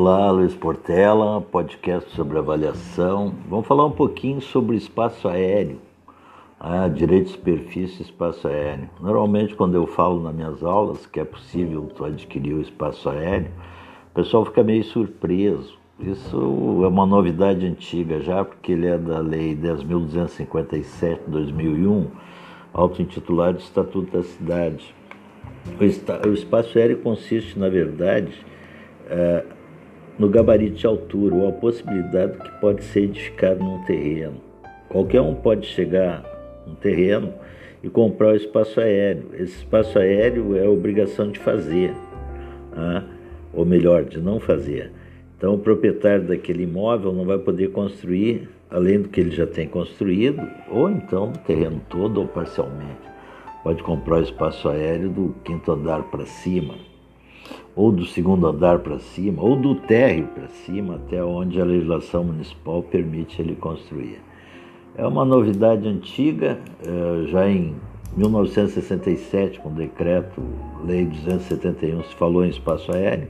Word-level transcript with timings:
Olá, 0.00 0.30
Luiz 0.30 0.54
Portela, 0.54 1.40
podcast 1.40 2.08
sobre 2.12 2.38
avaliação. 2.38 3.34
Vamos 3.48 3.66
falar 3.66 3.84
um 3.84 3.90
pouquinho 3.90 4.40
sobre 4.40 4.76
espaço 4.76 5.26
aéreo, 5.26 5.80
ah, 6.60 6.86
direito 6.86 7.24
de 7.24 7.32
superfície 7.32 7.98
e 7.98 8.04
espaço 8.04 8.46
aéreo. 8.46 8.88
Normalmente, 9.00 9.56
quando 9.56 9.74
eu 9.74 9.88
falo 9.88 10.22
nas 10.22 10.32
minhas 10.32 10.62
aulas 10.62 11.04
que 11.04 11.18
é 11.18 11.24
possível 11.24 11.90
adquirir 12.00 12.54
o 12.54 12.60
espaço 12.60 13.08
aéreo, 13.08 13.50
o 14.12 14.14
pessoal 14.14 14.44
fica 14.44 14.62
meio 14.62 14.84
surpreso. 14.84 15.76
Isso 15.98 16.80
é 16.84 16.86
uma 16.86 17.04
novidade 17.04 17.66
antiga 17.66 18.20
já, 18.20 18.44
porque 18.44 18.70
ele 18.70 18.86
é 18.86 18.96
da 18.96 19.18
Lei 19.18 19.56
10.257 19.56 21.24
de 21.24 21.30
2001, 21.32 22.06
auto-intitulado 22.72 23.58
Estatuto 23.58 24.16
da 24.16 24.22
Cidade. 24.22 24.94
O, 25.80 26.32
espaço 26.32 26.78
aéreo 26.78 26.98
consiste, 26.98 27.58
na 27.58 27.68
verdade, 27.68 28.46
é, 29.10 29.44
no 30.18 30.28
gabarito 30.28 30.76
de 30.76 30.86
altura 30.86 31.34
ou 31.34 31.48
a 31.48 31.52
possibilidade 31.52 32.38
que 32.38 32.50
pode 32.60 32.82
ser 32.84 33.04
edificado 33.04 33.62
num 33.62 33.82
terreno. 33.84 34.40
Qualquer 34.88 35.20
um 35.20 35.34
pode 35.34 35.66
chegar 35.66 36.24
num 36.66 36.74
terreno 36.74 37.32
e 37.82 37.88
comprar 37.88 38.32
o 38.32 38.36
espaço 38.36 38.80
aéreo. 38.80 39.26
Esse 39.34 39.58
espaço 39.58 39.98
aéreo 39.98 40.56
é 40.56 40.68
obrigação 40.68 41.30
de 41.30 41.38
fazer, 41.38 41.94
ah, 42.74 43.04
ou 43.52 43.64
melhor, 43.64 44.04
de 44.04 44.18
não 44.18 44.40
fazer. 44.40 44.90
Então, 45.36 45.54
o 45.54 45.58
proprietário 45.58 46.26
daquele 46.26 46.64
imóvel 46.64 47.12
não 47.12 47.24
vai 47.24 47.38
poder 47.38 47.70
construir 47.70 48.48
além 48.70 49.00
do 49.00 49.08
que 49.08 49.20
ele 49.20 49.30
já 49.30 49.46
tem 49.46 49.66
construído, 49.66 50.42
ou 50.68 50.90
então 50.90 51.30
o 51.30 51.38
terreno 51.38 51.80
todo 51.88 52.20
ou 52.20 52.26
parcialmente. 52.26 53.08
Pode 53.62 53.82
comprar 53.82 54.18
o 54.18 54.22
espaço 54.22 54.68
aéreo 54.68 55.08
do 55.08 55.34
quinto 55.44 55.72
andar 55.72 56.02
para 56.04 56.26
cima, 56.26 56.74
ou 57.74 57.92
do 57.92 58.04
segundo 58.04 58.46
andar 58.46 58.80
para 58.80 58.98
cima, 58.98 59.42
ou 59.42 59.56
do 59.56 59.74
térreo 59.74 60.26
para 60.34 60.48
cima, 60.48 60.96
até 60.96 61.22
onde 61.22 61.60
a 61.60 61.64
legislação 61.64 62.24
municipal 62.24 62.82
permite 62.82 63.40
ele 63.40 63.54
construir. 63.54 64.20
É 64.96 65.06
uma 65.06 65.24
novidade 65.24 65.86
antiga, 65.86 66.58
é, 66.84 67.26
já 67.28 67.48
em 67.48 67.74
1967, 68.16 69.60
com 69.60 69.68
o 69.68 69.72
decreto 69.72 70.42
Lei 70.84 71.04
271, 71.04 72.02
se 72.04 72.14
falou 72.16 72.44
em 72.44 72.48
espaço 72.48 72.90
aéreo, 72.92 73.28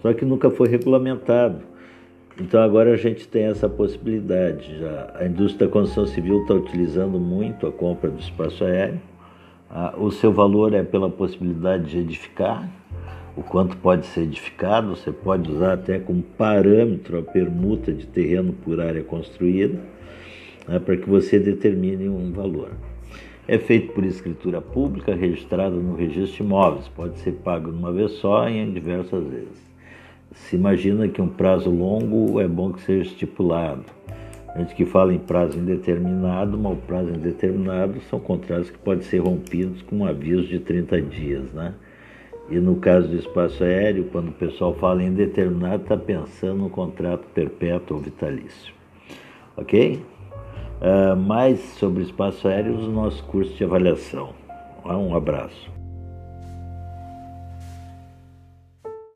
só 0.00 0.12
que 0.12 0.24
nunca 0.24 0.50
foi 0.50 0.68
regulamentado. 0.68 1.74
Então 2.40 2.60
agora 2.60 2.92
a 2.92 2.96
gente 2.96 3.28
tem 3.28 3.44
essa 3.44 3.68
possibilidade. 3.68 4.78
Já. 4.78 5.12
A 5.14 5.26
indústria 5.26 5.66
da 5.66 5.72
construção 5.72 6.06
civil 6.06 6.42
está 6.42 6.54
utilizando 6.54 7.18
muito 7.18 7.66
a 7.66 7.72
compra 7.72 8.10
do 8.10 8.18
espaço 8.18 8.64
aéreo. 8.64 9.00
O 9.98 10.10
seu 10.10 10.32
valor 10.32 10.72
é 10.72 10.82
pela 10.82 11.10
possibilidade 11.10 11.90
de 11.90 11.98
edificar, 11.98 12.68
o 13.36 13.42
quanto 13.42 13.76
pode 13.76 14.06
ser 14.06 14.22
edificado, 14.22 14.94
você 14.94 15.10
pode 15.10 15.50
usar 15.50 15.74
até 15.74 15.98
como 15.98 16.22
parâmetro 16.22 17.18
a 17.18 17.22
permuta 17.22 17.92
de 17.92 18.06
terreno 18.06 18.52
por 18.52 18.80
área 18.80 19.02
construída, 19.02 19.78
né, 20.68 20.78
para 20.78 20.96
que 20.96 21.08
você 21.08 21.38
determine 21.38 22.08
um 22.08 22.32
valor. 22.32 22.70
É 23.46 23.58
feito 23.58 23.92
por 23.92 24.04
escritura 24.04 24.60
pública 24.60 25.14
registrada 25.14 25.76
no 25.76 25.96
registro 25.96 26.36
de 26.36 26.42
imóveis, 26.42 26.88
pode 26.88 27.18
ser 27.18 27.32
pago 27.32 27.70
uma 27.70 27.92
vez 27.92 28.12
só 28.12 28.48
e 28.48 28.56
em 28.56 28.72
diversas 28.72 29.24
vezes. 29.26 29.64
Se 30.32 30.56
imagina 30.56 31.06
que 31.08 31.20
um 31.20 31.28
prazo 31.28 31.70
longo 31.70 32.40
é 32.40 32.48
bom 32.48 32.72
que 32.72 32.80
seja 32.82 33.10
estipulado. 33.10 33.84
A 34.54 34.60
gente 34.60 34.74
que 34.74 34.84
fala 34.84 35.12
em 35.12 35.18
prazo 35.18 35.58
indeterminado, 35.58 36.56
mas 36.56 36.72
o 36.72 36.76
prazo 36.76 37.10
indeterminado 37.10 38.00
são 38.08 38.20
contratos 38.20 38.70
que 38.70 38.78
podem 38.78 39.02
ser 39.02 39.18
rompidos 39.18 39.82
com 39.82 39.98
um 39.98 40.06
aviso 40.06 40.44
de 40.44 40.60
30 40.60 41.02
dias, 41.02 41.52
né? 41.52 41.74
E 42.50 42.56
no 42.56 42.76
caso 42.76 43.08
do 43.08 43.16
espaço 43.16 43.64
aéreo, 43.64 44.08
quando 44.12 44.28
o 44.28 44.32
pessoal 44.32 44.74
fala 44.74 45.02
em 45.02 45.12
determinado, 45.12 45.82
está 45.82 45.96
pensando 45.96 46.58
no 46.58 46.70
contrato 46.70 47.26
perpétuo 47.34 47.96
ou 47.96 48.02
vitalício. 48.02 48.74
Ok? 49.56 50.02
Uh, 50.80 51.16
mais 51.16 51.60
sobre 51.78 52.02
espaço 52.02 52.46
aéreo, 52.46 52.76
os 52.76 52.88
nossos 52.88 53.20
cursos 53.22 53.56
de 53.56 53.64
avaliação. 53.64 54.34
Um 54.84 55.14
abraço. 55.14 55.72